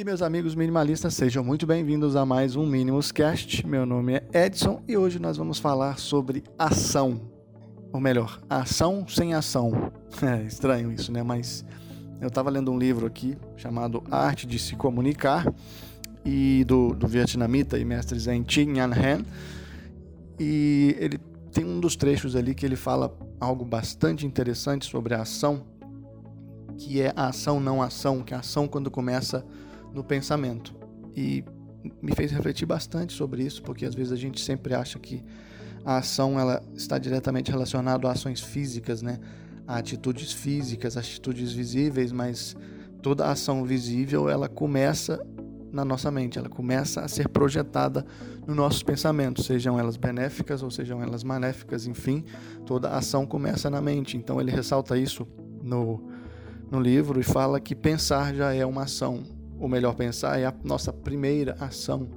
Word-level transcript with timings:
Aí, 0.00 0.04
meus 0.04 0.22
amigos 0.22 0.54
minimalistas, 0.54 1.12
sejam 1.12 1.44
muito 1.44 1.66
bem-vindos 1.66 2.16
a 2.16 2.24
mais 2.24 2.56
um 2.56 2.64
Minimus 2.64 3.12
Cast. 3.12 3.66
Meu 3.66 3.84
nome 3.84 4.14
é 4.14 4.46
Edson 4.46 4.82
e 4.88 4.96
hoje 4.96 5.18
nós 5.18 5.36
vamos 5.36 5.58
falar 5.58 5.98
sobre 5.98 6.42
ação. 6.58 7.20
Ou 7.92 8.00
melhor, 8.00 8.40
ação 8.48 9.06
sem 9.06 9.34
ação. 9.34 9.92
É 10.22 10.42
estranho 10.44 10.90
isso, 10.90 11.12
né? 11.12 11.22
Mas 11.22 11.66
eu 12.18 12.28
estava 12.28 12.48
lendo 12.48 12.72
um 12.72 12.78
livro 12.78 13.06
aqui 13.06 13.36
chamado 13.58 14.02
Arte 14.10 14.46
de 14.46 14.58
Se 14.58 14.74
Comunicar 14.74 15.44
e 16.24 16.64
do, 16.66 16.94
do 16.94 17.06
vietnamita 17.06 17.78
e 17.78 17.84
mestre 17.84 18.18
Zen 18.18 18.42
Thi 18.42 18.64
Nhan 18.64 18.94
Hanh. 18.94 19.26
E 20.38 20.96
ele 20.98 21.18
tem 21.52 21.66
um 21.66 21.78
dos 21.78 21.94
trechos 21.94 22.34
ali 22.34 22.54
que 22.54 22.64
ele 22.64 22.74
fala 22.74 23.14
algo 23.38 23.66
bastante 23.66 24.24
interessante 24.24 24.86
sobre 24.86 25.12
a 25.12 25.20
ação 25.20 25.66
que 26.78 27.02
é 27.02 27.12
a 27.14 27.26
ação 27.26 27.60
não 27.60 27.82
ação, 27.82 28.22
que 28.22 28.32
a 28.32 28.38
ação 28.38 28.66
quando 28.66 28.90
começa 28.90 29.44
no 29.92 30.04
pensamento. 30.04 30.74
E 31.16 31.44
me 32.00 32.14
fez 32.14 32.30
refletir 32.30 32.66
bastante 32.66 33.12
sobre 33.12 33.42
isso, 33.42 33.62
porque 33.62 33.84
às 33.84 33.94
vezes 33.94 34.12
a 34.12 34.16
gente 34.16 34.40
sempre 34.40 34.74
acha 34.74 34.98
que 34.98 35.22
a 35.84 35.98
ação 35.98 36.38
ela 36.38 36.62
está 36.74 36.98
diretamente 36.98 37.50
relacionada 37.50 38.06
a 38.06 38.12
ações 38.12 38.40
físicas, 38.40 39.02
né? 39.02 39.18
A 39.66 39.78
atitudes 39.78 40.32
físicas, 40.32 40.96
atitudes 40.96 41.52
visíveis, 41.52 42.12
mas 42.12 42.54
toda 43.02 43.30
ação 43.30 43.64
visível 43.64 44.28
ela 44.28 44.48
começa 44.48 45.24
na 45.72 45.84
nossa 45.84 46.10
mente, 46.10 46.36
ela 46.36 46.48
começa 46.48 47.00
a 47.00 47.08
ser 47.08 47.28
projetada 47.28 48.04
nos 48.44 48.56
nossos 48.56 48.82
pensamentos, 48.82 49.46
sejam 49.46 49.78
elas 49.78 49.96
benéficas 49.96 50.64
ou 50.64 50.70
sejam 50.70 51.00
elas 51.00 51.22
maléficas, 51.22 51.86
enfim, 51.86 52.24
toda 52.66 52.90
ação 52.90 53.24
começa 53.24 53.70
na 53.70 53.80
mente. 53.80 54.16
Então 54.16 54.40
ele 54.40 54.50
ressalta 54.50 54.98
isso 54.98 55.26
no 55.62 56.10
no 56.70 56.80
livro 56.80 57.18
e 57.18 57.24
fala 57.24 57.58
que 57.58 57.74
pensar 57.74 58.32
já 58.32 58.54
é 58.54 58.64
uma 58.64 58.84
ação, 58.84 59.24
ou 59.60 59.68
melhor, 59.68 59.94
pensar 59.94 60.40
é 60.40 60.46
a 60.46 60.54
nossa 60.64 60.90
primeira 60.90 61.54
ação. 61.60 62.08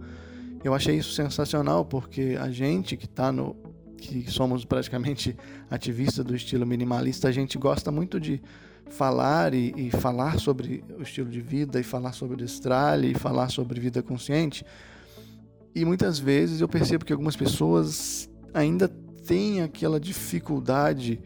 Eu 0.64 0.74
achei 0.74 0.96
isso 0.96 1.12
sensacional 1.12 1.84
porque 1.84 2.38
a 2.40 2.50
gente 2.50 2.96
que 2.96 3.06
está 3.06 3.32
no 3.32 3.56
que 3.98 4.30
somos 4.30 4.66
praticamente 4.66 5.36
ativistas 5.70 6.26
do 6.26 6.36
estilo 6.36 6.66
minimalista, 6.66 7.30
a 7.30 7.32
gente 7.32 7.58
gosta 7.58 7.90
muito 7.90 8.20
de 8.20 8.42
falar 8.90 9.54
e, 9.54 9.74
e, 9.78 9.92
falar 9.92 10.40
sobre 10.40 10.84
o 10.98 11.02
estilo 11.02 11.30
de 11.30 11.40
vida 11.40 11.80
e 11.80 11.84
falar 11.84 12.12
sobre 12.12 12.34
o 12.34 12.38
destralhe 12.38 13.12
e 13.12 13.16
falar 13.16 13.50
sobre 13.50 13.80
vida 13.80 14.04
consciente. 14.04 14.66
E 15.74 15.86
muitas 15.86 16.20
vezes 16.20 16.60
eu 16.60 16.68
percebo 16.68 17.06
que 17.06 17.14
algumas 17.14 17.36
pessoas 17.36 18.30
ainda 18.54 18.90
têm 19.26 19.62
aquela 19.62 20.00
dificuldade 20.02 21.22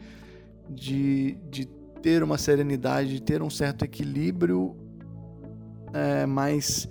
de, 0.70 1.36
de 1.50 1.66
ter 2.00 2.22
uma 2.22 2.38
serenidade, 2.38 3.20
ter 3.20 3.42
um 3.42 3.50
certo 3.50 3.84
equilíbrio 3.84 4.76
é, 5.92 6.26
mais 6.26 6.88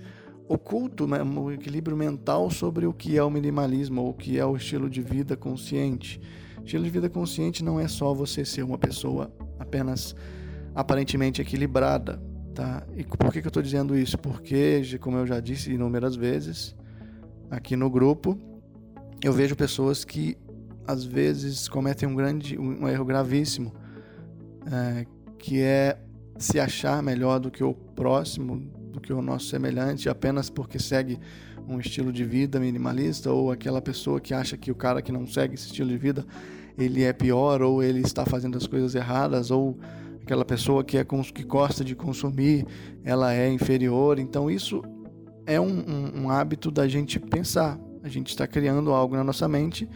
oculto, 0.47 1.07
né? 1.07 1.21
um 1.21 1.51
equilíbrio 1.51 1.97
mental 1.97 2.49
sobre 2.49 2.85
o 2.85 2.93
que 2.93 3.17
é 3.17 3.23
o 3.23 3.29
minimalismo 3.29 4.01
ou 4.01 4.09
o 4.09 4.13
que 4.13 4.39
é 4.39 4.45
o 4.45 4.55
estilo 4.55 4.89
de 4.89 5.01
vida 5.01 5.35
consciente. 5.35 6.21
Estilo 6.63 6.83
de 6.83 6.89
vida 6.89 7.09
consciente 7.09 7.63
não 7.63 7.79
é 7.79 7.87
só 7.87 8.13
você 8.13 8.45
ser 8.45 8.63
uma 8.63 8.77
pessoa 8.77 9.31
apenas 9.59 10.15
aparentemente 10.73 11.41
equilibrada, 11.41 12.21
tá? 12.53 12.85
E 12.95 13.03
por 13.03 13.31
que, 13.31 13.41
que 13.41 13.47
eu 13.47 13.49
estou 13.49 13.63
dizendo 13.63 13.97
isso? 13.97 14.17
Porque, 14.17 14.81
como 14.99 15.17
eu 15.17 15.25
já 15.25 15.39
disse 15.39 15.71
inúmeras 15.71 16.15
vezes 16.15 16.75
aqui 17.49 17.75
no 17.75 17.89
grupo, 17.89 18.37
eu 19.23 19.33
vejo 19.33 19.55
pessoas 19.55 20.05
que 20.05 20.37
às 20.85 21.03
vezes 21.03 21.67
cometem 21.67 22.07
um 22.07 22.15
grande, 22.15 22.57
um 22.57 22.87
erro 22.87 23.03
gravíssimo 23.03 23.73
é, 24.71 25.05
que 25.37 25.61
é 25.61 25.97
se 26.37 26.59
achar 26.59 27.01
melhor 27.01 27.39
do 27.39 27.49
que 27.49 27.63
o 27.63 27.73
próximo, 27.73 28.71
do 28.97 29.01
que 29.01 29.13
o 29.13 29.21
nosso 29.21 29.45
semelhante, 29.45 30.09
apenas 30.09 30.49
porque 30.49 30.79
segue 30.79 31.19
um 31.67 31.79
estilo 31.79 32.11
de 32.11 32.23
vida 32.23 32.59
minimalista, 32.59 33.31
ou 33.31 33.51
aquela 33.51 33.81
pessoa 33.81 34.19
que 34.19 34.33
acha 34.33 34.57
que 34.57 34.71
o 34.71 34.75
cara 34.75 35.01
que 35.01 35.11
não 35.11 35.27
segue 35.27 35.53
esse 35.53 35.67
estilo 35.67 35.89
de 35.89 35.97
vida 35.97 36.25
ele 36.77 37.03
é 37.03 37.13
pior, 37.13 37.61
ou 37.61 37.81
ele 37.81 38.01
está 38.01 38.25
fazendo 38.25 38.57
as 38.57 38.67
coisas 38.67 38.93
erradas, 38.93 39.49
ou 39.49 39.77
aquela 40.21 40.45
pessoa 40.45 40.83
que, 40.83 40.97
é, 40.97 41.05
que 41.33 41.43
gosta 41.43 41.83
de 41.83 41.95
consumir, 41.95 42.65
ela 43.03 43.33
é 43.33 43.49
inferior. 43.49 44.19
Então, 44.19 44.49
isso 44.49 44.83
é 45.45 45.59
um, 45.59 45.65
um, 45.65 46.23
um 46.23 46.29
hábito 46.29 46.69
da 46.69 46.87
gente 46.87 47.19
pensar. 47.19 47.79
A 48.03 48.09
gente 48.09 48.29
está 48.29 48.45
criando 48.45 48.91
algo 48.91 49.15
na 49.15 49.23
nossa 49.23 49.47
mente 49.47 49.89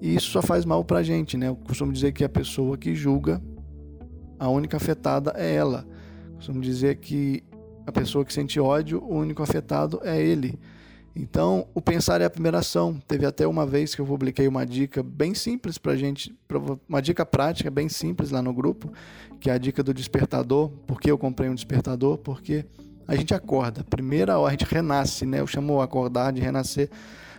e 0.00 0.14
isso 0.14 0.30
só 0.30 0.42
faz 0.42 0.64
mal 0.64 0.84
para 0.84 0.98
a 0.98 1.02
gente, 1.02 1.36
né? 1.36 1.48
Eu 1.48 1.56
costumo 1.56 1.92
dizer 1.92 2.12
que 2.12 2.24
a 2.24 2.28
pessoa 2.28 2.78
que 2.78 2.94
julga 2.94 3.42
a 4.38 4.48
única 4.48 4.76
afetada 4.76 5.32
é 5.36 5.54
ela. 5.54 5.86
Costumo 6.36 6.60
dizer 6.60 6.96
que 6.96 7.42
a 7.86 7.92
pessoa 7.92 8.24
que 8.24 8.32
sente 8.32 8.58
ódio, 8.58 9.02
o 9.02 9.14
único 9.14 9.42
afetado 9.42 10.00
é 10.02 10.20
ele. 10.20 10.58
Então, 11.14 11.66
o 11.72 11.80
pensar 11.80 12.20
é 12.20 12.26
a 12.26 12.30
primeira 12.30 12.58
ação. 12.58 13.00
Teve 13.08 13.24
até 13.24 13.46
uma 13.46 13.64
vez 13.64 13.94
que 13.94 14.00
eu 14.02 14.06
publiquei 14.06 14.46
uma 14.46 14.66
dica 14.66 15.02
bem 15.02 15.32
simples 15.32 15.78
para 15.78 15.96
gente, 15.96 16.36
uma 16.86 17.00
dica 17.00 17.24
prática 17.24 17.70
bem 17.70 17.88
simples 17.88 18.30
lá 18.30 18.42
no 18.42 18.52
grupo, 18.52 18.92
que 19.40 19.48
é 19.48 19.54
a 19.54 19.58
dica 19.58 19.82
do 19.82 19.94
despertador. 19.94 20.68
Por 20.86 21.00
que 21.00 21.10
eu 21.10 21.16
comprei 21.16 21.48
um 21.48 21.54
despertador? 21.54 22.18
Porque 22.18 22.66
a 23.08 23.16
gente 23.16 23.32
acorda, 23.32 23.82
primeira 23.84 24.38
hora, 24.38 24.48
a 24.48 24.50
gente 24.50 24.66
renasce, 24.70 25.24
né? 25.24 25.40
Eu 25.40 25.46
chamo 25.46 25.80
acordar 25.80 26.32
de 26.32 26.40
renascer. 26.42 26.90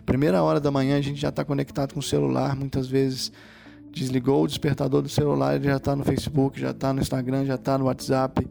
Primeira 0.06 0.42
hora 0.42 0.60
da 0.60 0.72
manhã 0.72 0.98
a 0.98 1.02
gente 1.02 1.20
já 1.20 1.30
está 1.30 1.46
conectado 1.46 1.94
com 1.94 2.00
o 2.00 2.04
celular, 2.04 2.56
muitas 2.56 2.88
vezes 2.88 3.32
desligou 3.92 4.44
o 4.44 4.48
despertador 4.48 5.02
do 5.02 5.10
celular, 5.10 5.56
ele 5.56 5.66
já 5.66 5.78
está 5.78 5.96
no 5.96 6.04
Facebook, 6.04 6.60
já 6.60 6.72
está 6.72 6.94
no 6.94 7.02
Instagram, 7.02 7.46
já 7.46 7.56
está 7.56 7.78
no 7.78 7.86
WhatsApp. 7.86 8.48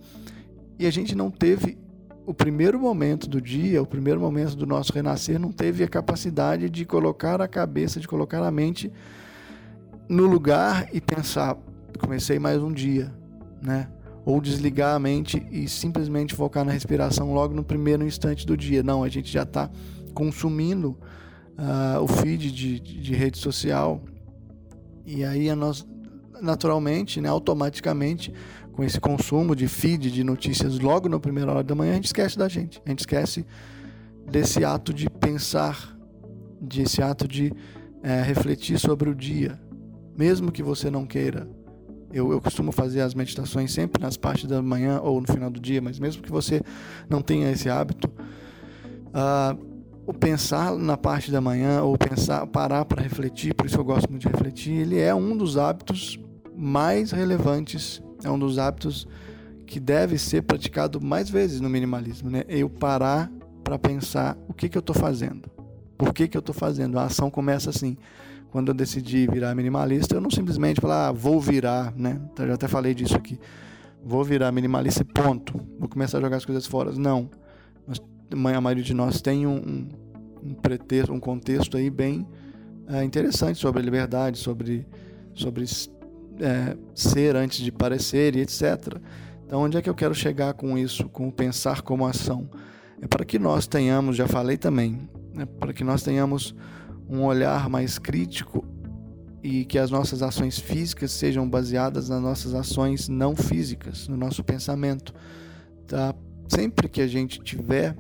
E 0.79 0.87
a 0.87 0.91
gente 0.91 1.15
não 1.15 1.31
teve 1.31 1.79
o 2.26 2.34
primeiro 2.34 2.78
momento 2.78 3.28
do 3.28 3.41
dia, 3.41 3.81
o 3.81 3.87
primeiro 3.87 4.20
momento 4.20 4.56
do 4.56 4.66
nosso 4.66 4.92
renascer, 4.92 5.38
não 5.38 5.53
teve 5.53 5.84
a 5.84 5.88
capacidade 5.88 6.69
de 6.69 6.84
colocar 6.84 7.41
a 7.41 7.47
cabeça, 7.47 8.00
de 8.00 8.09
colocar 8.09 8.42
a 8.42 8.50
mente 8.50 8.92
no 10.09 10.26
lugar 10.26 10.88
e 10.92 11.00
pensar, 11.00 11.56
comecei 12.00 12.38
mais 12.41 12.60
um 12.60 12.72
dia, 12.72 13.14
né? 13.62 13.88
Ou 14.25 14.41
desligar 14.41 14.97
a 14.97 14.98
mente 14.98 15.47
e 15.53 15.69
simplesmente 15.69 16.34
focar 16.34 16.64
na 16.64 16.72
respiração 16.72 17.32
logo 17.32 17.54
no 17.54 17.62
primeiro 17.62 18.04
instante 18.04 18.44
do 18.44 18.56
dia. 18.56 18.82
Não, 18.82 19.04
a 19.04 19.08
gente 19.08 19.31
já 19.32 19.44
está 19.44 19.70
consumindo 20.12 20.98
uh, 21.56 22.03
o 22.03 22.08
feed 22.08 22.50
de, 22.50 22.81
de 22.81 23.14
rede 23.14 23.38
social, 23.38 24.03
e 25.04 25.25
aí 25.25 25.54
nós 25.54 25.87
naturalmente, 26.41 27.21
né, 27.21 27.29
automaticamente, 27.29 28.33
com 28.73 28.85
esse 28.85 29.01
consumo 29.01 29.57
de 29.57 29.67
feed 29.67 30.11
de 30.11 30.23
notícias 30.23 30.79
logo 30.79 31.09
na 31.09 31.19
primeira 31.19 31.51
hora 31.51 31.63
da 31.63 31.75
manhã, 31.75 31.93
a 31.93 31.95
gente 31.95 32.07
esquece 32.07 32.37
da 32.37 32.47
gente. 32.47 32.81
A 32.85 32.91
gente 32.91 33.01
esquece 33.01 33.47
desse 34.31 34.65
ato 34.65 34.93
de 34.93 35.09
pensar, 35.09 35.97
desse 36.61 37.03
ato 37.03 37.27
de 37.27 37.53
é, 38.03 38.23
refletir 38.23 38.79
sobre 38.79 39.09
o 39.09 39.15
dia, 39.15 39.59
mesmo 40.17 40.53
que 40.53 40.63
você 40.63 40.91
não 40.91 41.07
queira. 41.07 41.49
Eu, 42.13 42.31
eu 42.33 42.41
costumo 42.41 42.71
fazer 42.71 43.01
as 43.01 43.15
meditações 43.15 43.73
sempre 43.73 44.03
nas 44.03 44.17
partes 44.17 44.47
da 44.47 44.63
manhã 44.63 45.01
ou 45.01 45.21
no 45.21 45.27
final 45.27 45.51
do 45.51 45.59
dia, 45.59 45.81
mas 45.81 45.99
mesmo 45.99 46.23
que 46.23 46.31
você 46.31 46.61
não 47.09 47.23
tenha 47.23 47.51
esse 47.51 47.69
hábito, 47.69 48.09
uh, 49.09 49.59
o 50.07 50.13
pensar 50.13 50.77
na 50.77 50.97
parte 50.97 51.31
da 51.31 51.41
manhã 51.41 51.83
ou 51.83 51.97
pensar, 51.99 52.47
parar 52.47 52.85
para 52.85 53.03
refletir, 53.03 53.55
por 53.55 53.67
isso 53.67 53.77
eu 53.77 53.85
gosto 53.85 54.09
muito 54.09 54.23
de 54.23 54.29
refletir, 54.29 54.73
ele 54.73 55.01
é 55.01 55.15
um 55.15 55.37
dos 55.37 55.57
hábitos 55.57 56.19
mais 56.56 57.11
relevantes, 57.11 58.03
é 58.25 58.31
um 58.31 58.39
dos 58.39 58.59
hábitos 58.59 59.06
que 59.67 59.81
deve 59.81 60.19
ser 60.19 60.43
praticado 60.43 61.00
mais 61.00 61.29
vezes 61.29 61.61
no 61.61 61.69
minimalismo, 61.69 62.31
né? 62.31 62.44
Eu 62.49 62.70
parar 62.70 63.31
para 63.62 63.79
pensar 63.79 64.38
o 64.49 64.55
que 64.55 64.69
que 64.69 64.79
eu 64.79 64.81
estou 64.81 64.94
fazendo, 64.94 65.50
por 65.99 66.14
que 66.14 66.29
que 66.29 66.37
eu 66.37 66.41
estou 66.41 66.55
fazendo. 66.55 66.99
A 66.99 67.05
ação 67.05 67.31
começa 67.31 67.70
assim. 67.70 67.97
Quando 68.50 68.69
eu 68.69 68.75
decidi 68.75 69.26
virar 69.26 69.55
minimalista, 69.55 70.14
eu 70.14 70.20
não 70.20 70.31
simplesmente 70.31 70.81
falar, 70.81 71.08
ah, 71.08 71.12
vou 71.12 71.38
virar, 71.41 71.93
né? 71.94 72.19
Eu 72.38 72.47
já 72.47 72.55
até 72.55 72.69
falei 72.69 72.94
disso 72.94 73.17
aqui. 73.17 73.38
Vou 74.03 74.25
virar 74.25 74.50
minimalista 74.53 75.03
e 75.03 75.05
ponto. 75.05 75.61
Vou 75.79 75.88
começar 75.88 76.19
a 76.19 76.20
jogar 76.20 76.37
as 76.37 76.44
coisas 76.44 76.64
fora. 76.64 76.93
Não 76.93 77.29
a 78.31 78.61
maioria 78.61 78.82
de 78.82 78.94
nós 78.94 79.20
tem 79.20 79.47
um, 79.47 79.88
um 80.43 80.55
pretexto, 80.55 81.12
um 81.12 81.20
contexto 81.20 81.76
aí 81.76 81.91
bem 81.91 82.26
é, 82.88 83.05
interessante 83.05 83.58
sobre 83.58 83.82
liberdade, 83.82 84.38
sobre, 84.38 84.87
sobre 85.35 85.64
é, 86.41 86.77
ser 86.94 87.37
antes 87.37 87.59
de 87.59 87.73
parecer 87.73 88.37
e 88.37 88.41
etc. 88.41 88.99
Então, 89.47 89.61
onde 89.61 89.77
é 89.77 89.83
que 89.83 89.88
eu 89.88 89.94
quero 89.94 90.15
chegar 90.15 90.55
com 90.55 90.77
isso, 90.77 91.09
com 91.09 91.31
pensar 91.31 91.83
como 91.83 92.06
ação? 92.06 92.49
É 93.00 93.06
para 93.06 93.25
que 93.25 93.38
nós 93.38 93.67
tenhamos, 93.67 94.17
já 94.17 94.27
falei 94.27 94.56
também, 94.56 95.09
né, 95.35 95.47
para 95.47 95.73
que 95.73 95.85
nós 95.85 96.03
tenhamos 96.03 96.55
um 97.09 97.23
olhar 97.23 97.69
mais 97.69 97.99
crítico 97.99 98.65
e 99.43 99.65
que 99.65 99.79
as 99.79 99.91
nossas 99.91 100.23
ações 100.23 100.59
físicas 100.59 101.12
sejam 101.12 101.49
baseadas 101.49 102.09
nas 102.09 102.21
nossas 102.21 102.55
ações 102.55 103.09
não 103.09 103.37
físicas, 103.37 104.09
no 104.09 104.17
nosso 104.17 104.43
pensamento. 104.43 105.15
Tá? 105.87 106.15
Sempre 106.49 106.89
que 106.89 107.00
a 107.00 107.06
gente 107.06 107.39
tiver 107.41 107.97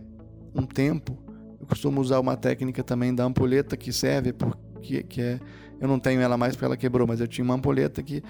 um 0.54 0.66
tempo. 0.66 1.16
Eu 1.60 1.66
costumo 1.66 2.00
usar 2.00 2.18
uma 2.18 2.36
técnica 2.36 2.82
também 2.82 3.14
da 3.14 3.24
ampulheta 3.24 3.76
que 3.76 3.92
serve 3.92 4.32
porque 4.32 5.02
que 5.04 5.20
é 5.20 5.40
eu 5.80 5.88
não 5.88 5.98
tenho 5.98 6.20
ela 6.20 6.36
mais 6.36 6.54
porque 6.54 6.64
ela 6.64 6.76
quebrou, 6.76 7.06
mas 7.06 7.20
eu 7.20 7.26
tinha 7.26 7.44
uma 7.44 7.54
ampulheta 7.54 8.02
que 8.02 8.22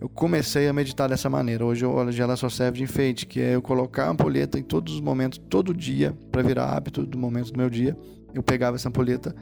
eu 0.00 0.08
comecei 0.08 0.66
a 0.66 0.72
meditar 0.72 1.08
dessa 1.08 1.28
maneira. 1.28 1.64
Hoje, 1.64 1.84
ela 2.20 2.34
só 2.34 2.48
serve 2.48 2.78
de 2.78 2.84
enfeite, 2.84 3.26
que 3.26 3.38
é 3.38 3.54
eu 3.54 3.60
colocar 3.60 4.06
a 4.06 4.10
ampulheta 4.10 4.58
em 4.58 4.62
todos 4.62 4.94
os 4.94 5.00
momentos, 5.00 5.38
todo 5.50 5.74
dia, 5.74 6.16
para 6.32 6.42
virar 6.42 6.74
hábito 6.74 7.04
do 7.04 7.18
momento 7.18 7.52
do 7.52 7.58
meu 7.58 7.68
dia. 7.68 7.96
Eu 8.32 8.42
pegava 8.42 8.76
essa 8.76 8.88
ampulheta, 8.88 9.34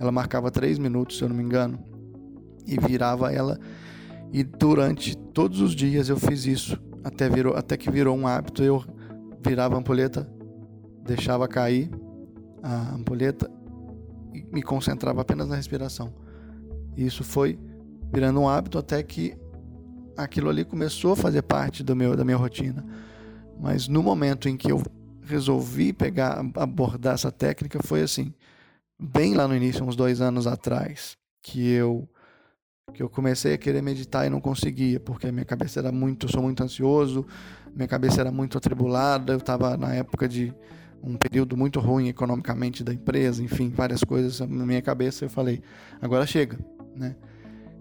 ela 0.00 0.10
marcava 0.10 0.50
três 0.50 0.78
minutos, 0.78 1.18
se 1.18 1.22
eu 1.22 1.28
não 1.28 1.36
me 1.36 1.42
engano, 1.42 1.78
e 2.66 2.78
virava 2.78 3.30
ela. 3.30 3.58
E 4.32 4.42
durante 4.42 5.16
todos 5.16 5.60
os 5.60 5.74
dias 5.74 6.08
eu 6.08 6.16
fiz 6.16 6.46
isso, 6.46 6.80
até, 7.04 7.28
virou, 7.28 7.54
até 7.54 7.76
que 7.76 7.90
virou 7.90 8.16
um 8.16 8.26
hábito. 8.26 8.62
Eu 8.62 8.82
virava 9.46 9.74
a 9.74 9.78
ampulheta, 9.78 10.26
deixava 11.04 11.46
cair 11.46 11.90
a 12.62 12.94
ampulheta 12.94 13.50
e 14.32 14.44
me 14.50 14.62
concentrava 14.62 15.20
apenas 15.20 15.46
na 15.46 15.56
respiração. 15.56 16.12
E 16.96 17.06
isso 17.06 17.22
foi 17.22 17.58
virando 18.12 18.40
um 18.40 18.48
hábito 18.48 18.78
até 18.78 19.02
que 19.02 19.36
aquilo 20.16 20.48
ali 20.48 20.64
começou 20.64 21.12
a 21.12 21.16
fazer 21.16 21.42
parte 21.42 21.82
do 21.82 21.94
meu, 21.94 22.16
da 22.16 22.24
minha 22.24 22.36
rotina. 22.36 22.84
Mas 23.60 23.88
no 23.88 24.02
momento 24.02 24.48
em 24.48 24.56
que 24.56 24.70
eu 24.70 24.82
resolvi 25.22 25.92
pegar, 25.92 26.40
abordar 26.54 27.14
essa 27.14 27.32
técnica, 27.32 27.80
foi 27.82 28.02
assim, 28.02 28.32
bem 28.98 29.34
lá 29.34 29.46
no 29.46 29.54
início, 29.56 29.84
uns 29.84 29.96
dois 29.96 30.20
anos 30.20 30.46
atrás, 30.46 31.16
que 31.42 31.68
eu 31.68 32.08
que 32.94 33.02
eu 33.02 33.08
comecei 33.10 33.52
a 33.52 33.58
querer 33.58 33.82
meditar 33.82 34.26
e 34.26 34.30
não 34.30 34.40
conseguia, 34.40 35.00
porque 35.00 35.30
minha 35.32 35.44
cabeça 35.44 35.80
era 35.80 35.90
muito, 35.90 36.26
eu 36.26 36.30
sou 36.30 36.40
muito 36.40 36.62
ansioso, 36.62 37.26
minha 37.74 37.88
cabeça 37.88 38.20
era 38.20 38.30
muito 38.30 38.56
atribulada, 38.56 39.32
eu 39.32 39.38
estava 39.38 39.76
na 39.76 39.92
época 39.92 40.28
de 40.28 40.54
um 41.02 41.16
período 41.16 41.56
muito 41.56 41.80
ruim 41.80 42.08
economicamente 42.08 42.84
da 42.84 42.94
empresa, 42.94 43.42
enfim, 43.42 43.70
várias 43.70 44.04
coisas 44.04 44.38
na 44.38 44.64
minha 44.64 44.80
cabeça, 44.80 45.24
eu 45.24 45.28
falei, 45.28 45.60
agora 46.00 46.24
chega, 46.26 46.56
né? 46.96 47.14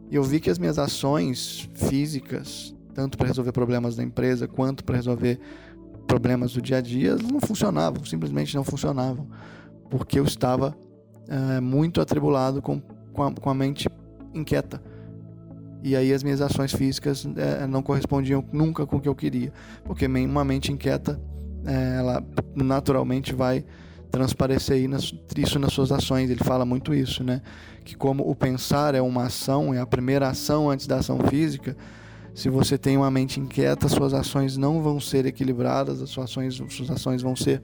E 0.10 0.16
eu 0.16 0.24
vi 0.24 0.40
que 0.40 0.50
as 0.50 0.60
minhas 0.60 0.78
ações 0.78 1.70
físicas, 1.74 2.76
tanto 2.94 3.18
para 3.18 3.28
resolver 3.28 3.52
problemas 3.52 3.96
da 3.96 4.04
empresa 4.04 4.48
quanto 4.48 4.84
para 4.84 4.96
resolver 4.96 5.40
problemas 6.06 6.54
do 6.54 6.62
dia 6.62 6.78
a 6.78 6.82
dia, 6.82 7.16
não 7.16 7.40
funcionavam, 7.40 8.06
simplesmente 8.06 8.56
não 8.56 8.64
funcionavam, 8.64 9.28
porque 9.90 10.20
eu 10.20 10.24
estava 10.24 10.78
é, 11.28 11.60
muito 11.60 12.00
atribulado 12.00 12.62
com, 12.62 12.80
com 13.12 13.24
a, 13.24 13.32
com, 13.32 13.50
a, 13.50 13.54
mente 13.54 13.90
inquieta. 14.34 14.82
E 15.82 15.96
aí 15.96 16.14
as 16.14 16.24
minhas 16.24 16.42
ações 16.42 16.72
físicas 16.72 17.28
é, 17.36 17.66
não 17.66 17.82
correspondiam 17.82 18.44
nunca 18.52 18.86
com 18.86 18.98
o 18.98 19.02
que 19.02 19.10
eu 19.10 19.16
queria, 19.16 19.52
porque 19.84 20.06
uma 20.06 20.46
mente 20.46 20.72
inquieta, 20.72 21.20
é, 21.66 21.98
ela 21.98 22.24
naturalmente 22.56 23.34
vai 23.34 23.66
transparecer 24.16 24.90
isso 25.36 25.60
nas 25.60 25.74
suas 25.74 25.92
ações. 25.92 26.30
Ele 26.30 26.42
fala 26.42 26.66
muito 26.66 26.94
isso, 26.94 27.22
né? 27.22 27.42
Que 27.84 27.96
como 27.96 28.24
o 28.24 28.34
pensar 28.34 28.96
é 28.96 29.02
uma 29.02 29.26
ação, 29.26 29.74
é 29.74 29.80
a 29.82 29.86
primeira 29.86 30.30
ação 30.30 30.70
antes 30.70 30.88
da 30.88 30.98
ação 31.00 31.20
física. 31.28 31.76
Se 32.34 32.50
você 32.50 32.78
tem 32.78 32.96
uma 32.96 33.12
mente 33.12 33.42
inquieta, 33.42 33.90
suas 33.90 34.14
ações 34.14 34.56
não 34.56 34.82
vão 34.82 35.02
ser 35.02 35.26
equilibradas, 35.26 36.02
as 36.02 36.10
suas 36.10 36.30
ações, 36.30 36.56
suas 36.70 36.90
ações 36.90 37.22
vão 37.22 37.36
ser 37.36 37.62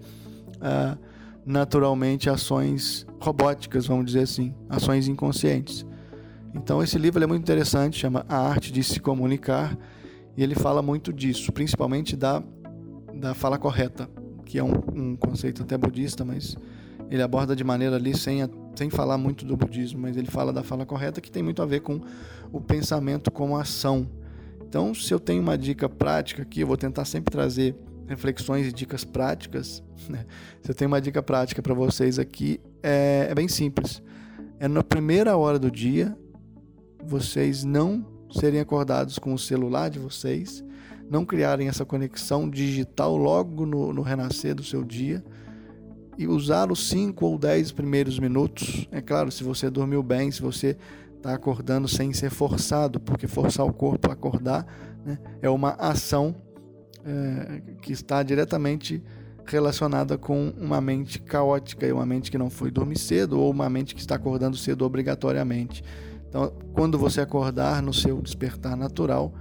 uh, 0.58 0.98
naturalmente 1.46 2.30
ações 2.30 3.08
robóticas, 3.22 3.88
vamos 3.88 4.06
dizer 4.08 4.24
assim, 4.24 4.54
ações 4.70 5.08
inconscientes. 5.08 5.86
Então 6.54 6.84
esse 6.84 6.98
livro 6.98 7.24
é 7.24 7.28
muito 7.28 7.42
interessante, 7.42 7.98
chama 7.98 8.26
A 8.28 8.38
Arte 8.38 8.74
de 8.74 8.84
se 8.84 9.00
Comunicar, 9.00 9.78
e 10.36 10.44
ele 10.44 10.56
fala 10.56 10.82
muito 10.82 11.14
disso, 11.14 11.50
principalmente 11.54 12.18
da, 12.18 12.44
da 13.14 13.34
fala 13.34 13.58
correta 13.58 14.10
que 14.52 14.60
é 14.60 14.64
um, 14.64 14.74
um 14.94 15.16
conceito 15.16 15.62
até 15.62 15.78
budista, 15.78 16.26
mas 16.26 16.58
ele 17.10 17.24
aborda 17.24 17.56
de 17.56 17.64
maneira 17.64 17.96
ali 17.96 18.14
sem, 18.18 18.42
sem 18.76 18.90
falar 18.90 19.18
muito 19.18 19.46
do 19.46 19.56
budismo, 19.56 20.02
mas 20.02 20.18
ele 20.18 20.28
fala 20.28 20.52
da 20.52 20.62
fala 20.62 20.86
correta 20.86 21.22
que 21.22 21.32
tem 21.32 21.42
muito 21.42 21.62
a 21.62 21.66
ver 21.66 21.80
com 21.80 22.02
o 22.52 22.60
pensamento 22.60 23.32
como 23.32 23.56
ação. 23.56 24.06
Então, 24.68 24.94
se 24.94 25.14
eu 25.14 25.22
tenho 25.22 25.42
uma 25.42 25.58
dica 25.58 25.88
prática 25.88 26.42
aqui, 26.42 26.60
eu 26.60 26.68
vou 26.68 26.76
tentar 26.76 27.06
sempre 27.06 27.32
trazer 27.32 27.78
reflexões 28.08 28.68
e 28.68 28.74
dicas 28.74 29.06
práticas. 29.06 29.82
Né? 30.10 30.26
Se 30.64 30.72
eu 30.72 30.76
tenho 30.76 30.90
uma 30.90 31.00
dica 31.00 31.22
prática 31.22 31.62
para 31.62 31.76
vocês 31.76 32.18
aqui, 32.18 32.60
é, 32.82 33.28
é 33.30 33.36
bem 33.36 33.48
simples. 33.48 34.02
É 34.60 34.68
na 34.68 34.84
primeira 34.84 35.38
hora 35.38 35.60
do 35.60 35.70
dia, 35.70 36.18
vocês 37.06 37.64
não 37.64 38.04
serem 38.32 38.60
acordados 38.60 39.20
com 39.20 39.32
o 39.32 39.38
celular 39.38 39.90
de 39.90 40.00
vocês 40.00 40.64
não 41.12 41.26
criarem 41.26 41.68
essa 41.68 41.84
conexão 41.84 42.50
digital 42.50 43.18
logo 43.18 43.66
no, 43.66 43.92
no 43.92 44.02
renascer 44.02 44.56
do 44.56 44.64
seu 44.64 44.82
dia 44.82 45.22
e 46.18 46.26
usar 46.26 46.72
os 46.72 46.88
5 46.88 47.26
ou 47.26 47.38
10 47.38 47.74
primeiros 47.74 48.18
minutos. 48.18 48.88
É 48.90 49.02
claro, 49.02 49.30
se 49.30 49.44
você 49.44 49.70
dormiu 49.70 50.02
bem, 50.02 50.32
se 50.32 50.42
você 50.42 50.78
está 51.18 51.34
acordando 51.34 51.86
sem 51.86 52.14
ser 52.14 52.30
forçado, 52.30 52.98
porque 52.98 53.28
forçar 53.28 53.66
o 53.66 53.74
corpo 53.74 54.10
a 54.10 54.14
acordar 54.14 54.66
né, 55.06 55.20
é 55.42 55.50
uma 55.50 55.72
ação 55.72 56.34
é, 57.04 57.62
que 57.82 57.92
está 57.92 58.24
diretamente 58.24 59.04
relacionada 59.46 60.18
com 60.18 60.54
uma 60.58 60.80
mente 60.80 61.20
caótica 61.20 61.86
e 61.86 61.92
uma 61.92 62.06
mente 62.06 62.32
que 62.32 62.38
não 62.38 62.50
foi 62.50 62.72
dormir 62.72 62.98
cedo 62.98 63.38
ou 63.38 63.52
uma 63.52 63.70
mente 63.70 63.94
que 63.94 64.00
está 64.00 64.16
acordando 64.16 64.56
cedo 64.56 64.86
obrigatoriamente. 64.86 65.84
Então, 66.30 66.54
quando 66.72 66.98
você 66.98 67.20
acordar 67.20 67.84
no 67.84 67.94
seu 67.94 68.22
despertar 68.22 68.78
natural, 68.78 69.34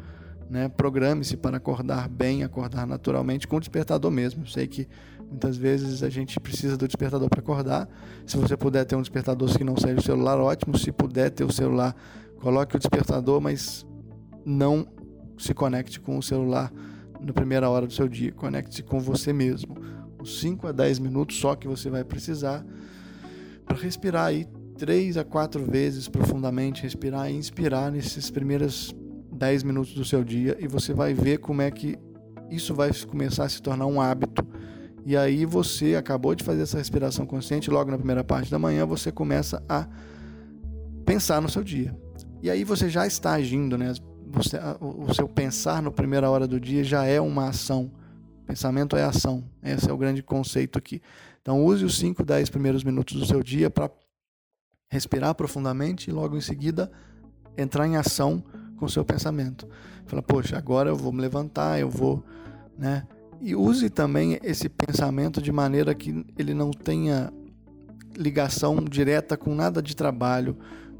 né? 0.50 0.68
Programe-se 0.68 1.36
para 1.36 1.58
acordar 1.58 2.08
bem, 2.08 2.42
acordar 2.42 2.84
naturalmente 2.84 3.46
com 3.46 3.56
o 3.56 3.60
despertador 3.60 4.10
mesmo. 4.10 4.42
Eu 4.42 4.48
sei 4.48 4.66
que 4.66 4.88
muitas 5.30 5.56
vezes 5.56 6.02
a 6.02 6.10
gente 6.10 6.40
precisa 6.40 6.76
do 6.76 6.88
despertador 6.88 7.28
para 7.30 7.38
acordar. 7.38 7.88
Se 8.26 8.36
você 8.36 8.56
puder 8.56 8.84
ter 8.84 8.96
um 8.96 9.00
despertador 9.00 9.48
que 9.56 9.62
não 9.62 9.76
seja 9.76 10.00
o 10.00 10.02
celular, 10.02 10.38
ótimo. 10.40 10.76
Se 10.76 10.90
puder 10.90 11.30
ter 11.30 11.44
o 11.44 11.52
celular, 11.52 11.94
coloque 12.40 12.74
o 12.74 12.78
despertador, 12.80 13.40
mas 13.40 13.86
não 14.44 14.88
se 15.38 15.54
conecte 15.54 16.00
com 16.00 16.18
o 16.18 16.22
celular 16.22 16.72
na 17.20 17.32
primeira 17.32 17.70
hora 17.70 17.86
do 17.86 17.92
seu 17.92 18.08
dia. 18.08 18.32
Conecte-se 18.32 18.82
com 18.82 18.98
você 18.98 19.32
mesmo. 19.32 19.76
Os 20.20 20.40
5 20.40 20.66
a 20.66 20.72
10 20.72 20.98
minutos 20.98 21.38
só 21.38 21.54
que 21.54 21.68
você 21.68 21.88
vai 21.88 22.02
precisar 22.02 22.66
para 23.64 23.76
respirar 23.76 24.26
aí 24.26 24.48
três 24.76 25.16
a 25.16 25.22
quatro 25.22 25.64
vezes 25.64 26.08
profundamente, 26.08 26.82
respirar 26.82 27.30
e 27.30 27.36
inspirar 27.36 27.92
nesses 27.92 28.30
primeiros 28.30 28.92
10 29.40 29.62
minutos 29.62 29.94
do 29.94 30.04
seu 30.04 30.22
dia 30.22 30.54
e 30.60 30.68
você 30.68 30.92
vai 30.92 31.14
ver 31.14 31.38
como 31.38 31.62
é 31.62 31.70
que 31.70 31.98
isso 32.50 32.74
vai 32.74 32.92
começar 33.08 33.44
a 33.44 33.48
se 33.48 33.62
tornar 33.62 33.86
um 33.86 33.98
hábito. 33.98 34.46
E 35.06 35.16
aí 35.16 35.46
você 35.46 35.94
acabou 35.94 36.34
de 36.34 36.44
fazer 36.44 36.60
essa 36.62 36.76
respiração 36.76 37.24
consciente, 37.24 37.70
logo 37.70 37.90
na 37.90 37.96
primeira 37.96 38.22
parte 38.22 38.50
da 38.50 38.58
manhã 38.58 38.84
você 38.84 39.10
começa 39.10 39.64
a 39.66 39.88
pensar 41.06 41.40
no 41.40 41.48
seu 41.48 41.64
dia. 41.64 41.96
E 42.42 42.50
aí 42.50 42.64
você 42.64 42.90
já 42.90 43.06
está 43.06 43.32
agindo, 43.32 43.78
né? 43.78 43.94
Você, 44.26 44.58
o 44.78 45.12
seu 45.14 45.26
pensar 45.26 45.82
na 45.82 45.90
primeira 45.90 46.28
hora 46.28 46.46
do 46.46 46.60
dia 46.60 46.84
já 46.84 47.04
é 47.04 47.18
uma 47.18 47.48
ação. 47.48 47.90
Pensamento 48.46 48.94
é 48.94 49.02
ação. 49.02 49.42
Esse 49.62 49.88
é 49.88 49.92
o 49.92 49.96
grande 49.96 50.22
conceito 50.22 50.78
aqui. 50.78 51.00
Então 51.40 51.64
use 51.64 51.82
os 51.82 51.96
5, 51.96 52.22
10 52.22 52.50
primeiros 52.50 52.84
minutos 52.84 53.18
do 53.18 53.24
seu 53.24 53.42
dia 53.42 53.70
para 53.70 53.90
respirar 54.90 55.34
profundamente 55.34 56.10
e 56.10 56.12
logo 56.12 56.36
em 56.36 56.42
seguida 56.42 56.92
entrar 57.56 57.86
em 57.86 57.96
ação 57.96 58.44
com 58.80 58.86
o 58.86 58.88
seu 58.88 59.04
pensamento. 59.04 59.68
Fala, 60.06 60.22
poxa, 60.22 60.56
agora 60.56 60.88
eu 60.88 60.96
vou 60.96 61.12
me 61.12 61.20
levantar, 61.20 61.78
eu 61.78 61.90
vou, 61.90 62.24
né? 62.76 63.06
E 63.42 63.54
use 63.54 63.90
também 63.90 64.38
esse 64.42 64.68
pensamento 64.68 65.40
de 65.40 65.52
maneira 65.52 65.94
que 65.94 66.24
ele 66.36 66.54
não 66.54 66.70
tenha 66.70 67.32
ligação 68.16 68.76
direta 68.76 69.36
com 69.36 69.54
nada 69.54 69.80
de 69.82 69.94
trabalho, 69.94 70.56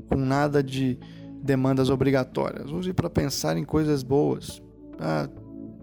com 0.09 0.17
nada 0.17 0.63
de 0.63 0.99
demandas 1.43 1.91
obrigatórias. 1.91 2.71
Use 2.71 2.93
para 2.93 3.11
pensar 3.11 3.57
em 3.57 3.65
coisas 3.65 4.03
boas. 4.03 4.63
Ah, 4.99 5.29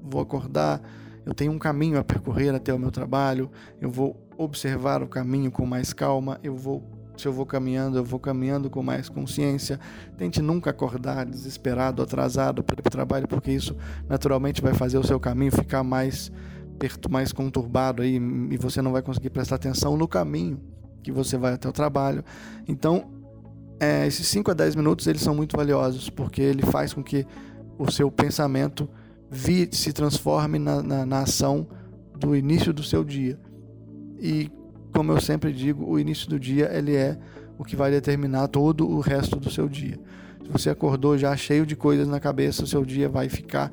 vou 0.01 0.21
acordar, 0.21 0.81
eu 1.25 1.33
tenho 1.33 1.51
um 1.51 1.59
caminho 1.59 1.99
a 1.99 2.03
percorrer 2.03 2.53
até 2.55 2.73
o 2.73 2.79
meu 2.79 2.91
trabalho, 2.91 3.51
eu 3.81 3.89
vou 3.89 4.15
observar 4.37 5.01
o 5.01 5.07
caminho 5.07 5.51
com 5.51 5.65
mais 5.65 5.93
calma, 5.93 6.39
eu 6.43 6.55
vou 6.55 6.96
se 7.21 7.27
eu 7.27 7.33
vou 7.33 7.45
caminhando, 7.45 7.97
eu 7.97 8.03
vou 8.03 8.19
caminhando 8.19 8.69
com 8.69 8.81
mais 8.83 9.09
consciência. 9.09 9.79
Tente 10.17 10.41
nunca 10.41 10.69
acordar 10.69 11.25
desesperado, 11.25 12.01
atrasado 12.01 12.63
para 12.63 12.79
o 12.79 12.89
trabalho, 12.89 13.27
porque 13.27 13.51
isso 13.51 13.75
naturalmente 14.07 14.61
vai 14.61 14.73
fazer 14.73 14.97
o 14.97 15.03
seu 15.03 15.19
caminho 15.19 15.51
ficar 15.51 15.83
mais 15.83 16.31
perto, 16.77 17.11
mais 17.11 17.31
conturbado 17.31 18.01
aí, 18.01 18.15
e 18.15 18.57
você 18.57 18.81
não 18.81 18.91
vai 18.91 19.01
conseguir 19.01 19.31
prestar 19.31 19.55
atenção 19.55 19.97
no 19.97 20.07
caminho 20.07 20.59
que 21.03 21.11
você 21.11 21.37
vai 21.37 21.53
até 21.53 21.67
o 21.67 21.71
trabalho. 21.71 22.23
Então, 22.67 23.09
é, 23.79 24.05
esses 24.07 24.27
5 24.27 24.51
a 24.51 24.53
10 24.53 24.75
minutos 24.75 25.07
eles 25.07 25.21
são 25.21 25.33
muito 25.33 25.55
valiosos, 25.55 26.09
porque 26.09 26.41
ele 26.41 26.63
faz 26.63 26.93
com 26.93 27.03
que 27.03 27.25
o 27.77 27.91
seu 27.91 28.11
pensamento 28.11 28.89
se 29.71 29.93
transforme 29.93 30.57
na, 30.57 30.81
na, 30.81 31.05
na 31.05 31.19
ação 31.21 31.67
do 32.17 32.35
início 32.35 32.73
do 32.73 32.83
seu 32.83 33.03
dia. 33.03 33.39
E 34.19 34.49
como 34.93 35.11
eu 35.11 35.21
sempre 35.21 35.51
digo, 35.51 35.85
o 35.85 35.99
início 35.99 36.29
do 36.29 36.39
dia 36.39 36.69
ele 36.73 36.95
é 36.95 37.17
o 37.57 37.63
que 37.63 37.75
vai 37.75 37.91
determinar 37.91 38.47
todo 38.47 38.87
o 38.87 38.99
resto 38.99 39.39
do 39.39 39.49
seu 39.49 39.67
dia. 39.67 39.99
Se 40.43 40.51
você 40.51 40.69
acordou 40.69 41.17
já 41.17 41.35
cheio 41.35 41.65
de 41.65 41.75
coisas 41.75 42.07
na 42.07 42.19
cabeça, 42.19 42.63
o 42.63 42.67
seu 42.67 42.85
dia 42.85 43.09
vai 43.09 43.29
ficar 43.29 43.71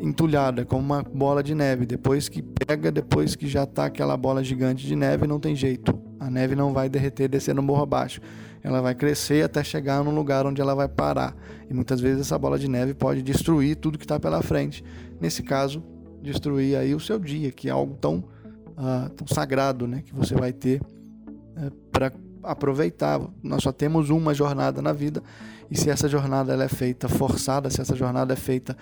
entulhado, 0.00 0.60
é 0.60 0.64
como 0.64 0.82
uma 0.82 1.02
bola 1.02 1.42
de 1.42 1.54
neve. 1.54 1.86
Depois 1.86 2.28
que 2.28 2.42
pega, 2.42 2.90
depois 2.90 3.36
que 3.36 3.46
já 3.46 3.62
está 3.62 3.86
aquela 3.86 4.16
bola 4.16 4.42
gigante 4.42 4.86
de 4.86 4.96
neve, 4.96 5.26
não 5.26 5.38
tem 5.38 5.54
jeito. 5.54 5.98
A 6.18 6.28
neve 6.28 6.56
não 6.56 6.72
vai 6.72 6.88
derreter 6.88 7.28
descer 7.28 7.54
no 7.54 7.62
morro 7.62 7.82
abaixo. 7.82 8.20
Ela 8.62 8.80
vai 8.80 8.94
crescer 8.94 9.44
até 9.44 9.62
chegar 9.62 10.04
num 10.04 10.14
lugar 10.14 10.46
onde 10.46 10.60
ela 10.60 10.74
vai 10.74 10.88
parar. 10.88 11.36
E 11.68 11.74
muitas 11.74 12.00
vezes 12.00 12.22
essa 12.22 12.38
bola 12.38 12.58
de 12.58 12.68
neve 12.68 12.94
pode 12.94 13.22
destruir 13.22 13.76
tudo 13.76 13.98
que 13.98 14.04
está 14.04 14.18
pela 14.18 14.42
frente. 14.42 14.84
Nesse 15.20 15.42
caso, 15.42 15.82
destruir 16.20 16.76
aí 16.76 16.94
o 16.94 17.00
seu 17.00 17.18
dia, 17.18 17.50
que 17.50 17.68
é 17.68 17.72
algo 17.72 17.94
tão, 18.00 18.24
uh, 18.72 19.08
tão 19.10 19.26
sagrado, 19.26 19.86
né, 19.86 20.02
que 20.04 20.14
você 20.14 20.34
vai 20.34 20.52
ter 20.52 20.80
uh, 20.80 21.70
para 21.90 22.12
aproveitar. 22.42 23.20
Nós 23.42 23.62
só 23.62 23.72
temos 23.72 24.10
uma 24.10 24.34
jornada 24.34 24.82
na 24.82 24.92
vida 24.92 25.22
e 25.70 25.78
se 25.78 25.88
essa 25.88 26.08
jornada 26.08 26.52
ela 26.52 26.64
é 26.64 26.68
feita 26.68 27.08
forçada, 27.08 27.70
se 27.70 27.80
essa 27.80 27.96
jornada 27.96 28.32
é 28.32 28.36
feita 28.36 28.76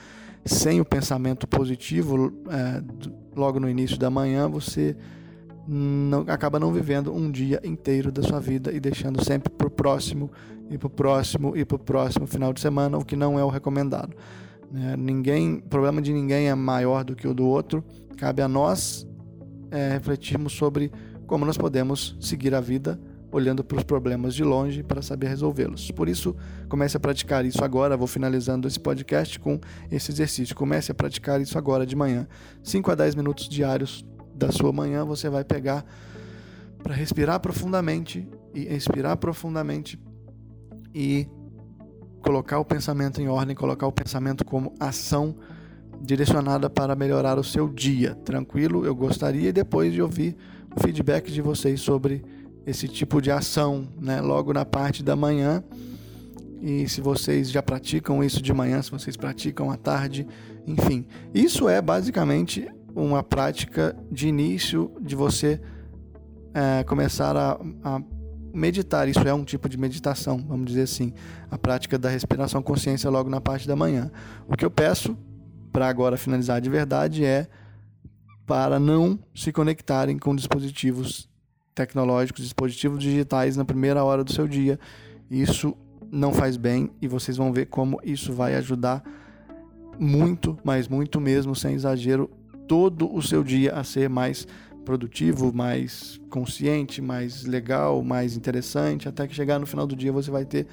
sem 0.44 0.80
o 0.80 0.84
pensamento 0.84 1.46
positivo 1.46 2.32
é, 2.48 2.82
logo 3.36 3.60
no 3.60 3.68
início 3.68 3.98
da 3.98 4.10
manhã, 4.10 4.48
você 4.48 4.96
não, 5.68 6.24
acaba 6.26 6.58
não 6.58 6.72
vivendo 6.72 7.14
um 7.14 7.30
dia 7.30 7.60
inteiro 7.62 8.10
da 8.10 8.22
sua 8.22 8.40
vida 8.40 8.72
e 8.72 8.80
deixando 8.80 9.22
sempre 9.22 9.52
para 9.52 9.66
o 9.66 9.70
próximo 9.70 10.30
e 10.70 10.78
para 10.78 10.86
o 10.86 10.90
próximo 10.90 11.56
e 11.56 11.64
para 11.64 11.76
o 11.76 11.78
próximo 11.78 12.26
final 12.26 12.52
de 12.52 12.60
semana, 12.60 12.98
o 12.98 13.04
que 13.04 13.14
não 13.14 13.38
é 13.38 13.44
o 13.44 13.48
recomendado. 13.48 14.16
Né? 14.70 14.96
Ninguém, 14.96 15.58
o 15.58 15.68
problema 15.68 16.00
de 16.00 16.12
ninguém 16.12 16.48
é 16.48 16.54
maior 16.54 17.04
do 17.04 17.14
que 17.14 17.28
o 17.28 17.34
do 17.34 17.46
outro. 17.46 17.84
Cabe 18.16 18.42
a 18.42 18.48
nós 18.48 19.06
é, 19.70 19.92
refletirmos 19.92 20.52
sobre 20.52 20.90
como 21.26 21.44
nós 21.44 21.56
podemos 21.56 22.16
seguir 22.20 22.54
a 22.54 22.60
vida 22.60 23.00
olhando 23.32 23.62
para 23.62 23.78
os 23.78 23.84
problemas 23.84 24.34
de 24.34 24.42
longe 24.42 24.82
para 24.82 25.02
saber 25.02 25.28
resolvê-los. 25.28 25.90
Por 25.92 26.08
isso, 26.08 26.34
comece 26.68 26.96
a 26.96 27.00
praticar 27.00 27.44
isso 27.44 27.62
agora. 27.64 27.96
Vou 27.96 28.06
finalizando 28.06 28.66
esse 28.66 28.80
podcast 28.80 29.38
com 29.38 29.60
esse 29.90 30.10
exercício. 30.10 30.54
Comece 30.56 30.90
a 30.90 30.94
praticar 30.94 31.40
isso 31.40 31.56
agora 31.56 31.86
de 31.86 31.94
manhã. 31.94 32.26
5 32.62 32.90
a 32.90 32.94
10 32.94 33.14
minutos 33.14 33.48
diários 33.48 34.04
da 34.34 34.50
sua 34.50 34.72
manhã 34.72 35.04
você 35.04 35.28
vai 35.28 35.44
pegar 35.44 35.84
para 36.82 36.94
respirar 36.94 37.38
profundamente 37.40 38.26
e 38.54 38.62
expirar 38.74 39.16
profundamente 39.18 40.00
e 40.94 41.28
colocar 42.22 42.58
o 42.58 42.64
pensamento 42.64 43.20
em 43.20 43.28
ordem, 43.28 43.54
colocar 43.54 43.86
o 43.86 43.92
pensamento 43.92 44.44
como 44.44 44.74
ação 44.80 45.36
direcionada 46.00 46.70
para 46.70 46.96
melhorar 46.96 47.38
o 47.38 47.44
seu 47.44 47.68
dia. 47.68 48.14
Tranquilo? 48.14 48.84
Eu 48.84 48.94
gostaria 48.94 49.52
depois 49.52 49.92
de 49.92 50.00
ouvir 50.00 50.36
o 50.74 50.80
feedback 50.80 51.30
de 51.30 51.42
vocês 51.42 51.80
sobre 51.80 52.24
esse 52.66 52.88
tipo 52.88 53.20
de 53.20 53.30
ação, 53.30 53.88
né, 54.00 54.20
logo 54.20 54.52
na 54.52 54.64
parte 54.64 55.02
da 55.02 55.16
manhã. 55.16 55.62
E 56.60 56.88
se 56.88 57.00
vocês 57.00 57.50
já 57.50 57.62
praticam 57.62 58.22
isso 58.22 58.42
de 58.42 58.52
manhã, 58.52 58.82
se 58.82 58.90
vocês 58.90 59.16
praticam 59.16 59.70
à 59.70 59.76
tarde, 59.76 60.26
enfim. 60.66 61.06
Isso 61.34 61.68
é 61.68 61.80
basicamente 61.80 62.68
uma 62.94 63.22
prática 63.22 63.96
de 64.10 64.28
início 64.28 64.92
de 65.00 65.16
você 65.16 65.60
é, 66.52 66.84
começar 66.84 67.36
a, 67.36 67.58
a, 67.82 68.02
meditar. 68.52 69.08
Isso 69.08 69.26
é 69.26 69.32
um 69.32 69.44
tipo 69.44 69.68
de 69.68 69.78
meditação, 69.78 70.38
vamos 70.46 70.66
dizer 70.66 70.82
assim. 70.82 71.12
A 71.50 71.56
prática 71.56 71.98
da 71.98 72.08
respiração 72.08 72.62
consciência 72.62 73.08
logo 73.08 73.30
na 73.30 73.40
parte 73.40 73.66
da 73.66 73.74
manhã. 73.74 74.10
O 74.46 74.56
que 74.56 74.64
eu 74.64 74.70
peço, 74.70 75.16
para 75.72 75.88
agora 75.88 76.16
finalizar 76.16 76.60
de 76.60 76.70
verdade, 76.70 77.24
é 77.24 77.46
para 78.46 78.80
não 78.80 79.18
se 79.34 79.52
conectarem 79.52 80.18
com 80.18 80.34
dispositivos 80.34 81.28
tecnológicos, 81.74 82.42
dispositivos 82.42 83.00
digitais 83.00 83.56
na 83.56 83.64
primeira 83.64 84.02
hora 84.02 84.24
do 84.24 84.32
seu 84.32 84.48
dia. 84.48 84.78
Isso 85.30 85.76
não 86.10 86.32
faz 86.32 86.56
bem 86.56 86.90
e 87.00 87.06
vocês 87.06 87.36
vão 87.36 87.52
ver 87.52 87.66
como 87.66 88.00
isso 88.02 88.32
vai 88.32 88.56
ajudar 88.56 89.02
muito, 89.98 90.58
mas 90.64 90.88
muito 90.88 91.20
mesmo, 91.20 91.54
sem 91.54 91.74
exagero, 91.74 92.30
todo 92.66 93.14
o 93.14 93.22
seu 93.22 93.44
dia 93.44 93.74
a 93.74 93.84
ser 93.84 94.08
mais 94.08 94.46
produtivo, 94.84 95.52
mais 95.52 96.20
consciente, 96.30 97.00
mais 97.00 97.44
legal, 97.44 98.02
mais 98.02 98.36
interessante, 98.36 99.08
até 99.08 99.28
que 99.28 99.34
chegar 99.34 99.58
no 99.58 99.66
final 99.66 99.86
do 99.86 99.94
dia 99.94 100.10
você 100.10 100.30
vai 100.30 100.44
ter 100.44 100.66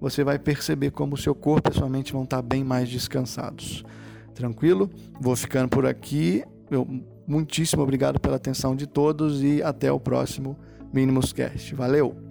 você 0.00 0.24
vai 0.24 0.38
perceber 0.38 0.92
como 0.92 1.14
o 1.14 1.18
seu 1.18 1.34
corpo 1.34 1.70
e 1.70 1.74
sua 1.74 1.88
mente 1.88 2.12
vão 2.14 2.24
estar 2.24 2.40
bem 2.40 2.64
mais 2.64 2.88
descansados. 2.88 3.84
Tranquilo? 4.34 4.90
Vou 5.20 5.34
ficando 5.36 5.68
por 5.68 5.86
aqui. 5.86 6.44
Eu 6.70 6.86
Muitíssimo 7.30 7.80
obrigado 7.84 8.18
pela 8.18 8.34
atenção 8.34 8.74
de 8.74 8.88
todos 8.88 9.40
e 9.40 9.62
até 9.62 9.92
o 9.92 10.00
próximo 10.00 10.58
Minimus 10.92 11.32
Cast. 11.32 11.76
Valeu! 11.76 12.29